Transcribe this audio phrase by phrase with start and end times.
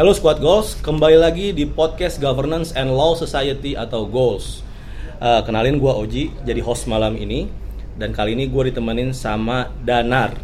[0.00, 4.64] Halo Squad Goals, kembali lagi di podcast Governance and Law Society atau Goals.
[5.20, 7.52] Uh, kenalin gue Oji, jadi host malam ini.
[8.00, 10.40] Dan kali ini gue ditemenin sama Danar.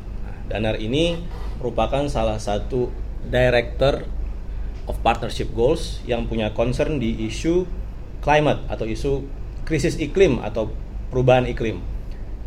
[0.53, 1.17] Danar ini
[1.57, 2.93] merupakan salah satu
[3.33, 4.05] director
[4.93, 7.65] of partnership goals yang punya concern di isu
[8.21, 9.25] climate atau isu
[9.65, 10.69] krisis iklim atau
[11.09, 11.81] perubahan iklim.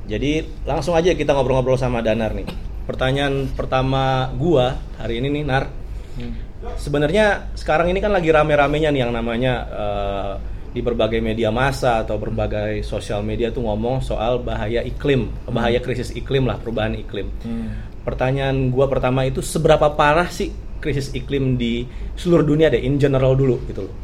[0.05, 2.45] Jadi langsung aja kita ngobrol-ngobrol sama Danar nih.
[2.85, 5.65] Pertanyaan pertama gua hari ini nih Nar.
[6.59, 10.33] Sebenarnya sekarang ini kan lagi rame-ramenya nih yang namanya uh,
[10.69, 16.11] di berbagai media massa atau berbagai sosial media tuh ngomong soal bahaya iklim, bahaya krisis
[16.11, 17.31] iklim lah, perubahan iklim.
[17.41, 17.73] Hmm.
[18.03, 20.51] Pertanyaan gua pertama itu seberapa parah sih
[20.83, 21.87] krisis iklim di
[22.19, 23.95] seluruh dunia deh, in general dulu gitu loh.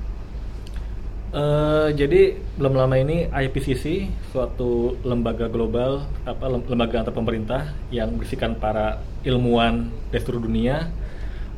[1.36, 8.16] Eh, jadi belum lama ini IPCC suatu lembaga global apa lem- lembaga antar pemerintah yang
[8.16, 10.88] berisikan para ilmuwan dari seluruh dunia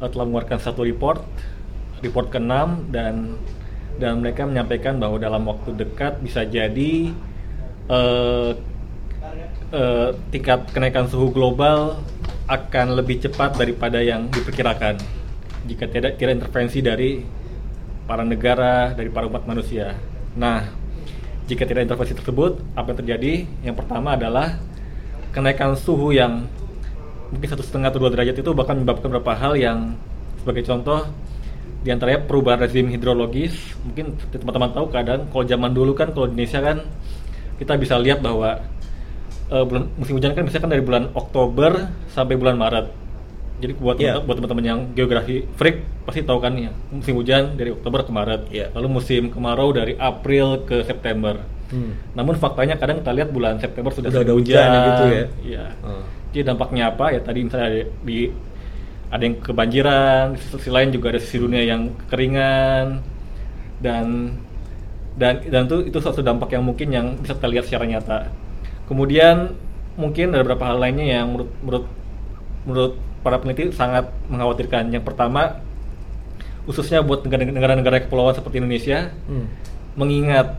[0.02, 1.22] eh, telah mengeluarkan satu report
[2.02, 3.38] report ke-6 dan
[3.98, 7.12] dan mereka menyampaikan bahwa dalam waktu dekat bisa jadi
[7.90, 8.52] eh,
[9.74, 11.98] eh, tingkat kenaikan suhu global
[12.48, 14.96] akan lebih cepat daripada yang diperkirakan
[15.68, 17.20] jika tidak tidak intervensi dari
[18.08, 20.00] para negara, dari para umat manusia.
[20.40, 20.64] Nah,
[21.52, 23.34] jika tidak intervensi tersebut, apa yang terjadi?
[23.68, 24.56] Yang pertama adalah
[25.36, 26.48] kenaikan suhu yang
[27.32, 29.96] mungkin satu setengah atau dua derajat itu bahkan menyebabkan beberapa hal yang
[30.42, 31.04] sebagai contoh
[31.84, 33.54] di antaranya perubahan rezim hidrologis.
[33.88, 36.78] Mungkin teman-teman tahu kadang kalau zaman dulu kan kalau di Indonesia kan
[37.58, 38.60] kita bisa lihat bahwa
[39.48, 42.88] eh, bulan musim hujan kan misalkan dari bulan Oktober sampai bulan Maret.
[43.58, 44.22] Jadi buat Iya.
[44.22, 48.42] buat teman-teman yang geografi freak pasti tahu kan ya musim hujan dari Oktober ke Maret.
[48.54, 48.66] Iya.
[48.78, 51.42] Lalu musim kemarau dari April ke September.
[51.68, 51.98] Hmm.
[52.16, 55.26] Namun faktanya kadang kita lihat bulan September sudah, Udah ada sering hujan gitu ya?
[55.44, 55.66] Iya.
[55.84, 56.04] Hmm.
[56.38, 58.30] Jadi dampaknya apa ya tadi misalnya ada, di
[59.10, 63.02] ada yang kebanjiran, di sisi lain juga ada sisi dunia yang kekeringan
[63.82, 64.38] dan
[65.18, 68.30] dan dan itu itu suatu dampak yang mungkin yang bisa kita lihat secara nyata.
[68.86, 69.58] Kemudian
[69.98, 71.86] mungkin ada beberapa hal lainnya yang menurut menurut
[72.70, 72.94] menurut
[73.26, 74.94] para peneliti sangat mengkhawatirkan.
[74.94, 75.58] Yang pertama
[76.70, 79.50] khususnya buat negara- negara-negara kepulauan seperti Indonesia Hmm.
[79.98, 80.54] mengingat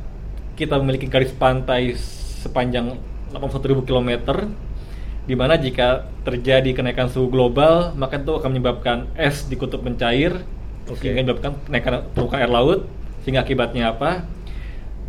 [0.59, 1.95] kita memiliki garis pantai
[2.43, 2.99] sepanjang
[3.31, 4.11] 81.000 km
[5.29, 10.41] di mana jika terjadi kenaikan suhu global maka itu akan menyebabkan es di kutub mencair
[10.87, 11.05] Oke.
[11.05, 12.81] sehingga menyebabkan kenaikan permukaan air laut
[13.21, 14.25] sehingga akibatnya apa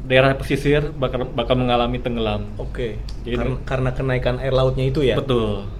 [0.03, 2.99] daerah pesisir bakal bakal mengalami tenggelam Oke.
[3.23, 5.15] Jadi- Karena, karena kenaikan air lautnya itu ya.
[5.15, 5.71] betul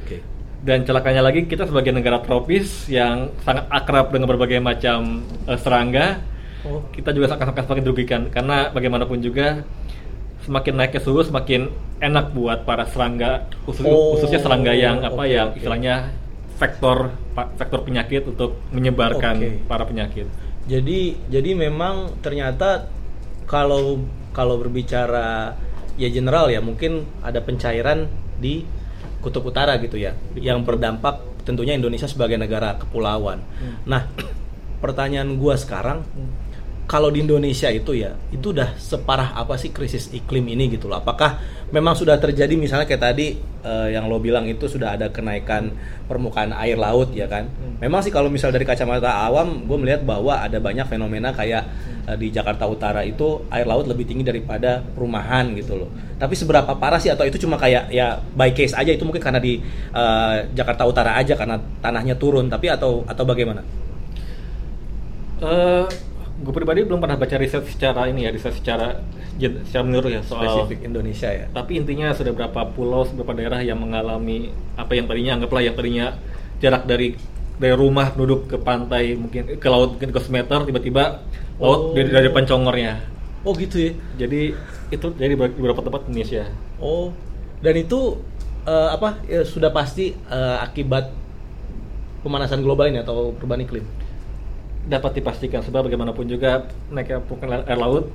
[0.00, 0.22] Oke.
[0.62, 6.22] dan celakanya lagi kita sebagai negara tropis yang sangat akrab dengan berbagai macam eh, serangga
[6.60, 6.82] Oh.
[6.90, 9.62] kita juga akan akan semakin dirugikan karena bagaimanapun juga
[10.48, 11.68] semakin naiknya suhu semakin
[12.00, 16.08] enak buat para serangga khusus- Oh, khususnya serangga yang apa oke, yang istilahnya
[16.56, 19.48] vektor vektor penyakit untuk menyebarkan Oke.
[19.68, 20.26] para penyakit.
[20.66, 22.88] Jadi jadi memang ternyata
[23.44, 25.54] kalau kalau berbicara
[26.00, 28.08] ya general ya mungkin ada pencairan
[28.40, 28.64] di
[29.20, 33.40] kutub utara gitu ya yang berdampak tentunya Indonesia sebagai negara kepulauan.
[33.60, 33.76] Hmm.
[33.88, 34.02] Nah,
[34.84, 36.04] pertanyaan gua sekarang
[36.88, 41.04] kalau di Indonesia itu ya itu udah separah apa sih krisis iklim ini gitu loh.
[41.04, 41.36] Apakah
[41.68, 45.68] memang sudah terjadi misalnya kayak tadi eh, yang lo bilang itu sudah ada kenaikan
[46.08, 47.44] permukaan air laut ya kan?
[47.84, 51.68] Memang sih kalau misal dari kacamata awam gue melihat bahwa ada banyak fenomena kayak
[52.08, 55.92] eh, di Jakarta Utara itu air laut lebih tinggi daripada perumahan gitu loh.
[56.16, 57.12] Tapi seberapa parah sih?
[57.12, 58.96] Atau itu cuma kayak ya by case aja?
[58.96, 59.60] Itu mungkin karena di
[59.92, 63.60] eh, Jakarta Utara aja karena tanahnya turun tapi atau atau bagaimana?
[65.38, 66.07] Eh,
[66.38, 69.02] gue pribadi belum pernah baca riset secara ini ya riset secara
[69.38, 73.78] secara menyeluruh ya soal spesifik Indonesia ya tapi intinya sudah berapa pulau, beberapa daerah yang
[73.82, 76.06] mengalami apa yang tadinya anggaplah yang tadinya
[76.62, 77.18] jarak dari
[77.58, 81.26] dari rumah penduduk ke pantai mungkin ke laut mungkin ke meter tiba-tiba
[81.58, 81.94] laut Oh.
[81.94, 83.02] dari dari depan congornya.
[83.42, 83.92] oh gitu ya
[84.26, 84.54] Jadi
[84.94, 86.46] itu jadi di beberapa tempat di Indonesia.
[86.78, 87.10] Oh,
[87.58, 88.22] dan itu
[88.62, 91.10] eh, apa ya, sudah pasti eh, akibat
[92.22, 93.84] pemanasan global ini atau perubahan iklim?
[94.88, 98.08] Dapat dipastikan sebab bagaimanapun juga naiknya permukaan air laut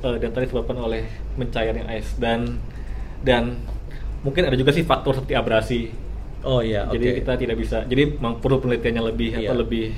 [0.00, 2.60] eh, dan tadi disebabkan oleh mencairnya es dan
[3.18, 3.56] dan
[4.20, 5.80] mungkin ada juga sih faktor seperti abrasi.
[6.44, 7.16] Oh iya, Jadi oke.
[7.18, 7.82] kita tidak bisa.
[7.82, 9.48] Jadi memang perlu penelitiannya lebih Iya.
[9.48, 9.90] atau lebih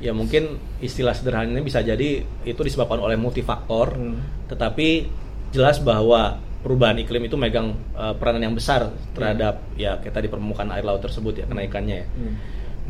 [0.00, 4.16] ya mungkin istilah sederhananya bisa jadi itu disebabkan oleh multifaktor, Hmm.
[4.48, 5.08] tetapi
[5.52, 10.68] jelas bahwa perubahan iklim itu megang eh, peranan yang besar terhadap ya kayak tadi permukaan
[10.70, 12.06] air laut tersebut ya kenaikannya ya.
[12.08, 12.34] hmm.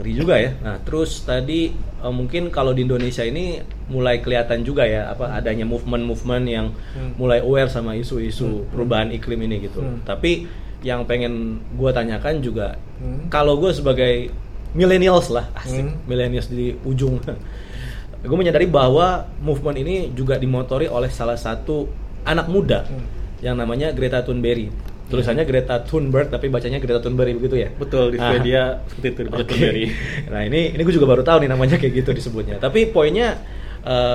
[0.00, 0.56] Ngeri juga ya.
[0.64, 3.60] Nah, terus tadi eh, mungkin kalau di Indonesia ini
[3.92, 7.12] mulai kelihatan juga ya apa adanya movement-movement yang Hmm.
[7.20, 8.66] mulai aware sama isu-isu Hmm.
[8.72, 9.84] perubahan iklim ini gitu.
[9.84, 10.00] Hmm.
[10.02, 10.48] Tapi
[10.80, 13.28] yang pengen gue tanyakan juga Hmm.
[13.28, 14.32] kalau gue sebagai
[14.72, 16.00] millennials lah, asik, Hmm.
[16.08, 17.20] millennials di ujung.
[18.24, 21.92] gue menyadari bahwa movement ini juga dimotori oleh salah satu
[22.24, 23.04] anak muda Hmm.
[23.44, 24.72] yang namanya Greta Thunberg.
[25.10, 27.68] Tulisannya Greta Thunberg tapi bacanya Greta Thunberg begitu ya?
[27.68, 28.30] Betul di Ah.
[28.30, 29.20] Swedia seperti itu.
[29.26, 29.76] Thunberg.
[30.32, 32.56] Nah ini ini gue juga baru tahu nih namanya kayak gitu disebutnya.
[32.56, 33.42] Tapi poinnya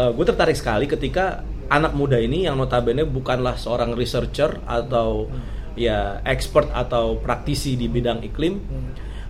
[0.09, 5.27] gue tertarik sekali ketika anak muda ini yang notabene bukanlah seorang researcher atau
[5.73, 8.61] ya expert atau praktisi di bidang iklim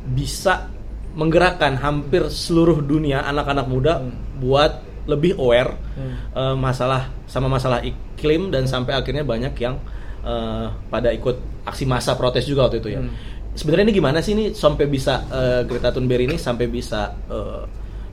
[0.06, 0.70] bisa
[1.16, 4.04] menggerakkan hampir seluruh dunia anak-anak muda
[4.38, 6.14] buat lebih aware Hmm.
[6.36, 9.80] eh, masalah sama masalah iklim dan sampai akhirnya banyak yang
[10.26, 13.02] eh, pada ikut aksi massa protes juga waktu itu ya.
[13.02, 13.14] Hmm.
[13.56, 17.64] Sebenarnya ini gimana sih nih sampai bisa eh, Greta Thunberg ini sampai bisa eh,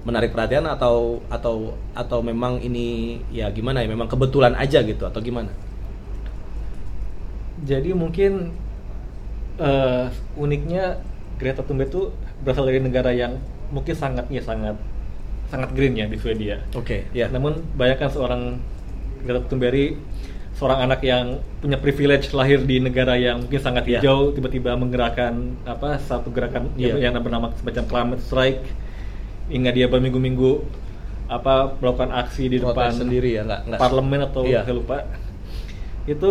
[0.03, 5.19] menarik perhatian atau atau atau memang ini ya gimana ya memang kebetulan aja gitu atau
[5.19, 5.51] gimana?
[7.63, 8.55] Jadi mungkin
[9.59, 10.07] eh,
[10.39, 11.03] uniknya
[11.39, 12.13] Greta Thunberg itu
[12.43, 13.39] berasal dari negara yang
[13.71, 14.77] mungkin sangat ya sangat
[15.49, 16.65] sangat green ya di Swedia.
[16.73, 17.29] Oke, ya.
[17.29, 18.57] Namun bayangkan seorang
[19.23, 20.01] Greta Thunberg
[20.63, 23.99] seorang anak yang punya privilege lahir di negara yang mungkin sangat Iya.
[23.99, 27.03] hijau tiba-tiba menggerakkan apa satu gerakan Iya.
[27.03, 28.63] yang bernama semacam climate strike
[29.51, 30.63] hingga dia berminggu-minggu
[31.27, 34.63] apa melakukan aksi di Protes depan sendiri ya, nggak- nggak- parlemen atau Iya.
[34.63, 35.03] saya lupa
[36.07, 36.31] itu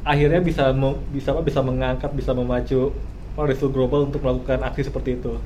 [0.00, 0.72] akhirnya bisa
[1.12, 2.96] bisa apa bisa mengangkat bisa memacu
[3.36, 5.36] para isu global untuk melakukan aksi seperti itu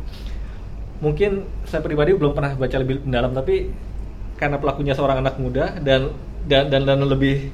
[1.02, 3.74] mungkin saya pribadi belum pernah baca lebih mendalam tapi
[4.38, 6.14] karena pelakunya seorang anak muda dan
[6.46, 7.50] dan dan, dan lebih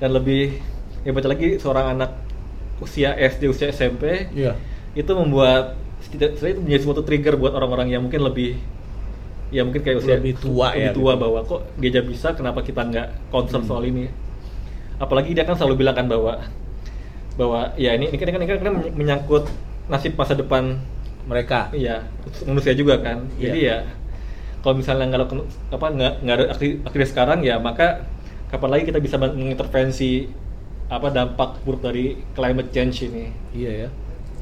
[0.00, 0.58] dan lebih
[1.04, 2.10] baca lagi seorang anak
[2.80, 4.56] usia SD usia SMP Iya.
[4.96, 5.76] itu membuat
[6.10, 8.56] tidak saya itu menjadi suatu trigger buat orang-orang yang mungkin lebih
[9.52, 11.22] ya mungkin kayak usia Lebih tua lebih ya, tua gitu.
[11.22, 13.70] bahwa kok dia aja bisa kenapa kita nggak concern Hmm.
[13.70, 14.08] soal ini
[14.96, 16.40] apalagi dia kan selalu bilang kan bahwa
[17.36, 19.44] bahwa ya ini ini kan, ini kan, ini kan menyangkut
[19.88, 20.76] nasib masa depan
[21.20, 21.70] Mereka.
[21.76, 22.08] Iya,
[22.48, 23.22] manusia juga kan.
[23.36, 23.44] Iya.
[23.52, 23.76] Jadi ya
[24.64, 25.30] kalau misalnya nggak
[25.70, 26.36] apa nggak nggak
[26.90, 28.02] ada sekarang ya maka
[28.50, 30.26] kapan lagi kita bisa mengintervensi
[30.90, 33.30] apa dampak buruk dari climate change ini.
[33.54, 33.88] Iya ya.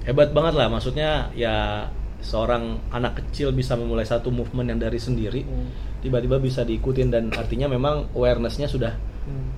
[0.08, 1.84] Hebat banget lah maksudnya ya
[2.25, 5.70] seorang anak kecil bisa memulai satu movement yang dari sendiri Hmm.
[6.02, 8.94] tiba-tiba bisa diikutin dan artinya memang awarenessnya sudah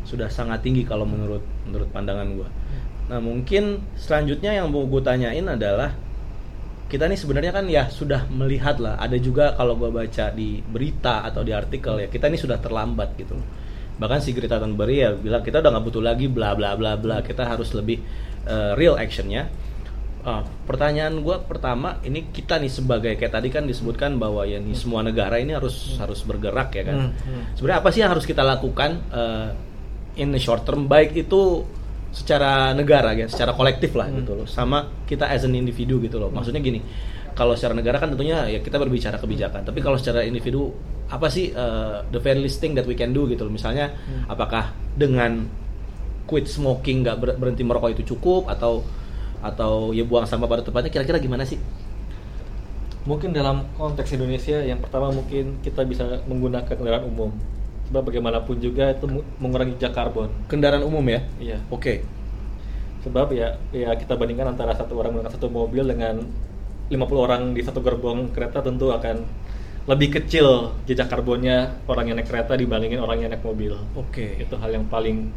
[0.02, 2.48] sudah sangat tinggi kalau menurut menurut pandangan gua.
[3.06, 5.94] Nah mungkin selanjutnya yang mau gue tanyain adalah
[6.90, 11.22] kita nih sebenarnya kan ya sudah melihat lah ada juga kalau gua baca di berita
[11.22, 13.38] atau di artikel ya kita ini sudah terlambat gitu
[14.00, 17.20] bahkan si Greta Thunberg ya bilang kita udah nggak butuh lagi bla bla bla bla.
[17.20, 18.00] Kita harus lebih
[18.48, 19.52] uh, real actionnya.
[20.20, 24.76] Ah, pertanyaan gua pertama ini kita nih sebagai kayak tadi kan disebutkan bahwa ya nih
[24.76, 26.96] semua negara ini harus harus bergerak ya kan?
[27.08, 27.42] Hmm, hmm.
[27.56, 29.48] sebenarnya apa sih yang harus kita lakukan uh,
[30.20, 30.88] in the short term?
[30.92, 31.64] Baik itu
[32.12, 34.20] secara negara ya secara kolektif lah Hmm.
[34.20, 34.44] gitu loh.
[34.44, 36.28] Sama kita as an individu gitu loh.
[36.28, 36.84] Maksudnya gini
[37.32, 39.64] kalau secara negara kan tentunya ya kita berbicara kebijakan.
[39.64, 40.68] Tapi kalau secara individu
[41.10, 44.30] apa sih uh, the very least thing that we can do gitu loh misalnya Hmm.
[44.30, 45.50] apakah dengan
[46.24, 48.86] quit smoking nggak ber- berhenti merokok itu cukup atau
[49.40, 51.58] atau ya buang sampah pada tempatnya kira-kira gimana sih
[53.00, 57.32] Mungkin dalam konteks Indonesia yang pertama mungkin kita bisa menggunakan kendaraan umum.
[57.88, 59.08] Sebab bagaimanapun juga itu
[59.40, 60.28] mengurangi jejak karbon.
[60.46, 61.58] kendaraan umum ya Iya.
[61.66, 62.04] oke
[63.00, 66.20] Sebab ya ya kita bandingkan antara satu orang menggunakan satu mobil dengan
[66.86, 69.24] 50 orang di satu gerbong kereta tentu akan
[69.90, 73.74] lebih kecil jejak karbonnya orang yang naik kereta dibandingin orang yang naik mobil.
[73.98, 75.34] oke Itu hal yang paling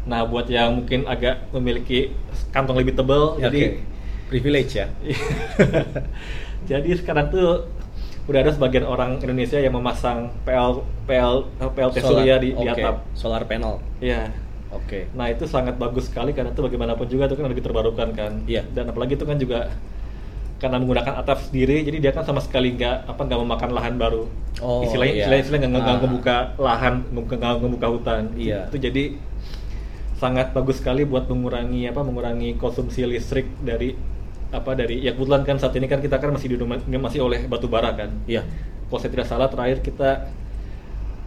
[0.00, 2.08] Nah, buat yang mungkin agak memiliki
[2.56, 3.84] kantong lebih tebal, Ya, jadi
[4.32, 4.86] privilege ya
[6.70, 7.66] jadi sekarang tuh
[8.30, 12.70] udah ada sebagian orang Indonesia yang memasang PL PL PLT surya di, di oke.
[12.78, 12.96] atap.
[13.18, 14.30] solar panel Iya.
[14.70, 18.32] oke Nah itu sangat bagus sekali karena itu bagaimanapun juga itu kan energi terbarukan kan.
[18.46, 18.62] Iya.
[18.70, 19.66] Dan apalagi itu kan juga
[20.60, 24.28] karena menggunakan atap sendiri, jadi dia kan sama sekali nggak apa nggak memakan lahan baru.
[24.60, 25.20] Oh, istilahnya iya.
[25.24, 26.02] istilahnya, istilahnya nggak nggak Ah.
[26.04, 28.22] membuka lahan, nggak membuka hutan.
[28.36, 28.68] Iya.
[28.68, 29.04] Itu jadi
[30.20, 33.96] sangat bagus sekali buat mengurangi apa mengurangi konsumsi listrik dari
[34.52, 37.64] apa dari ya kebetulan kan saat ini kan kita kan masih didominasi masih oleh batu
[37.66, 38.12] bara kan.
[38.28, 38.44] iya
[38.90, 40.28] Kalau saya tidak salah terakhir kita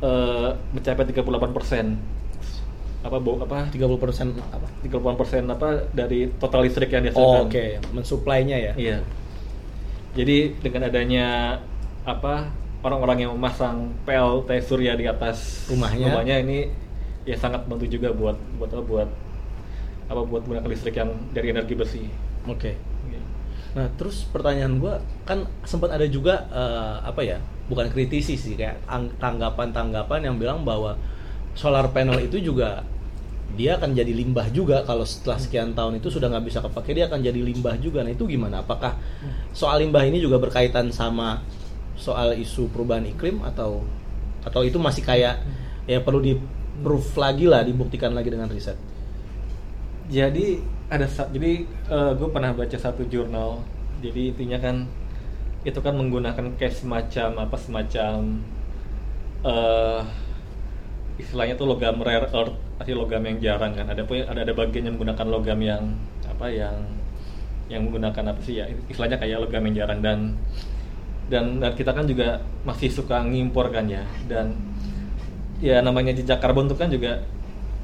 [0.04, 1.86] eh, mencapai 38 persen
[3.04, 7.42] apa bo, apa 30% apa 38 persen apa dari total listrik yang oh, dihasilkan.
[7.52, 8.98] oke mensuplainya ya Iya.
[10.14, 11.58] Jadi dengan adanya
[12.06, 12.52] apa
[12.84, 15.66] orang-orang yang memasang PLT surya di atas
[16.14, 16.40] Rumahnya.
[16.44, 16.60] ini
[17.24, 19.10] ya sangat bantu juga buat buat apa buat
[20.12, 22.06] apa buat menggunakan listrik yang dari energi bersih.
[22.44, 22.72] oke
[23.08, 23.22] Iya.
[23.74, 27.40] Nah, terus pertanyaan gua kan sempat ada juga eh, apa ya?
[27.72, 31.00] Bukan kritisi sih kayak ang- tanggapan-tanggapan yang bilang bahwa
[31.56, 32.84] solar panel itu juga
[33.54, 37.06] dia akan jadi limbah juga kalau setelah sekian tahun itu sudah nggak bisa kepake dia
[37.06, 38.02] akan jadi limbah juga.
[38.02, 38.66] Nah itu gimana?
[38.66, 38.98] Apakah
[39.54, 41.46] soal limbah ini juga berkaitan sama
[41.94, 43.86] soal isu perubahan iklim atau
[44.42, 45.40] atau itu masih kayak
[45.86, 46.34] ya perlu di
[46.82, 48.76] proof lagi lah dibuktikan lagi dengan riset?
[50.10, 50.58] Jadi
[50.90, 51.52] ada jadi
[52.18, 53.62] gue pernah baca satu jurnal.
[54.02, 54.90] Jadi intinya kan
[55.64, 58.42] itu kan menggunakan kayak semacam apa semacam
[59.48, 60.02] eh
[61.14, 63.88] istilahnya tuh logam rare earth asli logam yang jarang kan.
[63.88, 65.84] Ada ada ada bagian yang menggunakan logam yang
[66.28, 66.76] apa yang
[67.72, 70.00] yang menggunakan apa sih ya istilahnya kayak logam yang jarang.
[70.04, 70.20] Dan
[71.32, 74.04] dan dan kita kan juga masih suka ngimpor kan ya.
[74.28, 74.54] Dan
[75.64, 77.24] ya namanya jejak karbon itu kan juga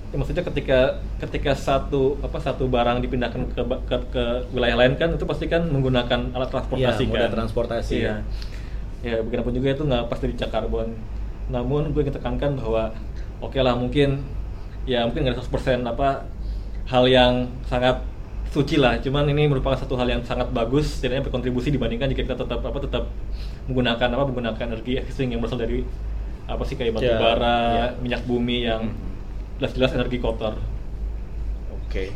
[0.09, 5.13] ya maksudnya ketika ketika satu apa satu barang dipindahkan ke ke, ke wilayah lain kan
[5.13, 7.31] itu pasti kan menggunakan alat transportasi moda kan.
[7.37, 8.25] transportasi, iya.
[9.05, 10.97] Ya bagaimanapun juga itu nggak pasti jejak karbon.
[11.53, 12.91] Namun gue ingin tekankan bahwa
[13.39, 14.25] oke lah mungkin
[14.85, 16.27] ya mungkin nggak 100% apa
[16.87, 17.33] hal yang
[17.65, 18.01] sangat
[18.49, 22.37] suci lah cuman ini merupakan satu hal yang sangat bagus setidaknya berkontribusi dibandingkan jika kita
[22.39, 23.03] tetap apa tetap
[23.69, 25.85] menggunakan apa menggunakan energi existing yang berasal dari
[26.49, 27.85] apa sih kayak batu Ya, bara ya.
[28.01, 28.89] minyak bumi yang
[29.61, 30.57] jelas-jelas energi kotor
[31.89, 32.13] Oke.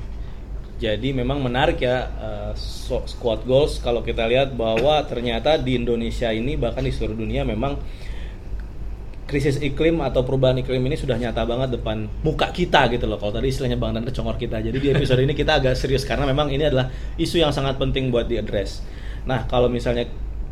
[0.77, 2.09] Jadi memang menarik ya
[2.53, 7.41] so- squad goals kalau kita lihat bahwa ternyata di Indonesia ini bahkan di seluruh dunia
[7.41, 7.77] memang
[9.33, 13.17] krisis iklim atau perubahan iklim ini sudah nyata banget depan muka kita gitu loh.
[13.17, 14.61] Kalau tadi istilahnya Bang Dan kecongor kita.
[14.61, 18.13] Jadi di episode ini kita agak serius karena memang ini adalah isu yang sangat penting
[18.13, 18.85] buat diadres.
[19.25, 20.05] Nah, kalau misalnya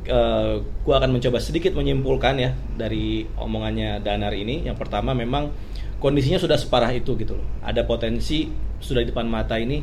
[0.10, 4.66] eh, gua akan mencoba sedikit menyimpulkan ya dari omongannya Danar ini.
[4.66, 5.54] Yang pertama memang
[6.02, 7.46] kondisinya sudah separah itu gitu loh.
[7.62, 8.50] Ada potensi
[8.82, 9.78] sudah di depan mata ini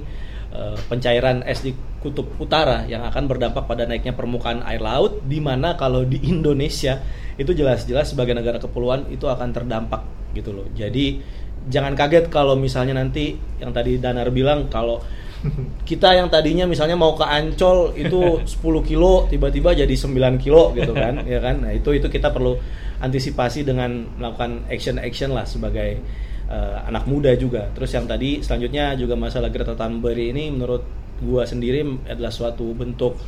[0.50, 5.43] eh, pencairan es di kutub utara yang akan berdampak pada naiknya permukaan air laut di
[5.43, 7.02] mana kalau di Indonesia
[7.38, 10.02] itu jelas-jelas sebagai negara kepulauan itu akan terdampak
[10.35, 10.67] gitu loh.
[10.75, 11.19] Jadi
[11.67, 15.02] jangan kaget kalau misalnya nanti yang tadi Danar bilang kalau
[15.88, 20.95] kita yang tadinya misalnya mau ke Ancol itu 10 kilo tiba-tiba jadi 9 kilo gitu
[20.95, 22.59] kan ya kan nah itu itu kita perlu
[22.99, 26.02] antisipasi dengan melakukan action action lah sebagai
[26.50, 30.83] eh, anak muda juga terus yang tadi selanjutnya juga masalah Greta Thunberg ini menurut
[31.22, 33.18] gua sendiri adalah suatu bentuk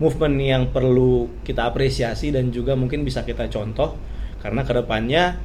[0.00, 3.94] movement yang perlu kita apresiasi dan juga mungkin bisa kita contoh.
[4.40, 5.36] Karena ke depannya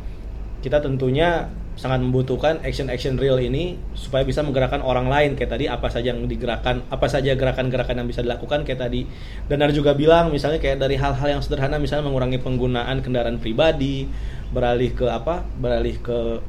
[0.63, 5.35] kita tentunya sangat membutuhkan action-action real ini supaya bisa menggerakkan orang lain.
[5.35, 8.63] Kayak tadi apa saja yang digerakkan apa saja gerakan-gerakan yang bisa dilakukan.
[8.63, 9.03] Kayak tadi
[9.51, 14.07] Danar juga bilang misalnya kayak dari hal-hal yang sederhana misalnya mengurangi penggunaan kendaraan pribadi
[14.55, 16.39] beralih ke apa beralih ke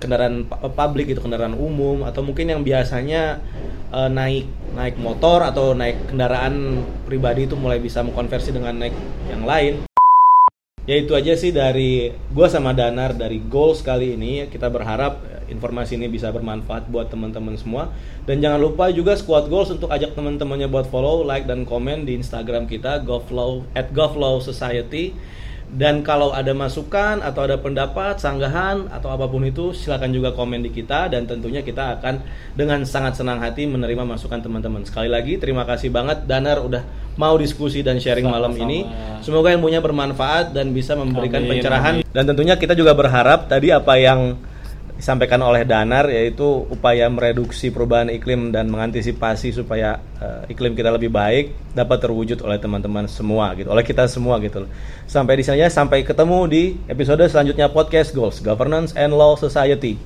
[0.00, 3.38] kendaraan pu- publik itu kendaraan umum atau mungkin yang biasanya
[3.92, 8.96] eh, naik naik motor atau naik kendaraan pribadi itu mulai bisa mengkonversi dengan naik
[9.28, 9.74] yang lain.
[10.88, 14.48] Ya itu aja sih dari gue sama Danar dari goals kali ini.
[14.48, 17.92] Kita berharap eh, informasi ini bisa bermanfaat buat teman-teman semua.
[18.24, 22.16] Dan jangan lupa juga squad goals untuk ajak teman-temannya buat follow like dan komen di
[22.16, 25.12] Instagram kita govlow at govlow society
[25.70, 30.66] dan kalau ada masukan atau ada pendapat sanggahan atau apa pun itu silakan juga komen
[30.66, 32.26] di kita dan tentunya kita akan
[32.58, 36.82] dengan sangat senang hati menerima masukan teman-teman sekali lagi terima kasih banget Danar udah
[37.14, 38.66] mau diskusi dan sharing malam Sama-sama.
[38.66, 38.78] ini
[39.20, 41.94] Semoga ilmunya bermanfaat dan bisa memberikan Amin, pencerahan.
[42.00, 42.08] amin.
[42.08, 44.40] Dan tentunya kita juga berharap tadi apa yang
[45.00, 51.08] disampaikan oleh Danar yaitu upaya mereduksi perubahan iklim dan mengantisipasi supaya eh, iklim kita lebih
[51.08, 54.68] baik dapat terwujud oleh teman-teman semua gitu, oleh kita semua gitu.
[55.08, 59.96] Sampai di sini aja, sampai ketemu di episode selanjutnya podcast Goals Governance and Law Society.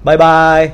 [0.00, 0.62] Bye bye.